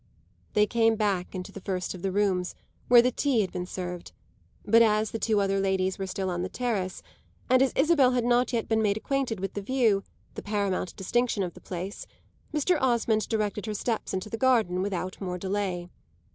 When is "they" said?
0.53-0.65